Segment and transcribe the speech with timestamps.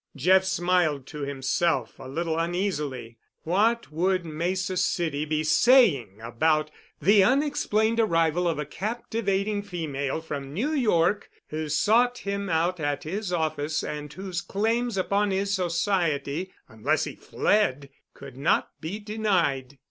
[0.15, 3.19] Jeff smiled to himself a little uneasily.
[3.43, 10.55] What would Mesa City be saying about the unexplained arrival of a captivating female from
[10.55, 16.51] New York who sought him out at his office and whose claims upon his society
[16.67, 19.77] (unless he fled) could not be denied.